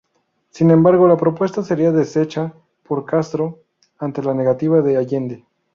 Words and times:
Sin 0.49 0.71
embargo, 0.71 1.07
la 1.07 1.15
propuesta 1.15 1.61
sería 1.61 1.91
desechada 1.91 2.55
por 2.87 3.05
Castro, 3.05 3.59
ante 3.99 4.23
la 4.23 4.33
negativa 4.33 4.81
de 4.81 4.97
Allende. 4.97 5.45